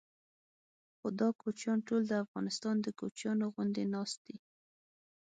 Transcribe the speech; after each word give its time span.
خو 0.97 1.07
دا 1.19 1.29
کوچیان 1.41 1.79
ټول 1.87 2.01
د 2.07 2.13
افغانستان 2.25 2.75
د 2.81 2.87
کوچیانو 2.99 3.45
غوندې 3.53 3.83
ناست 3.93 4.19
دي. 4.27 4.37